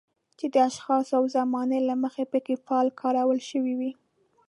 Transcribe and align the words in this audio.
چې 0.37 0.45
د 0.53 0.55
اشخاصو 0.69 1.13
او 1.19 1.25
زمانې 1.37 1.79
له 1.89 1.95
مخې 2.03 2.23
پکې 2.31 2.55
فعل 2.65 2.87
کارول 3.01 3.39
شوی 3.49 3.73
وي. 3.79 3.91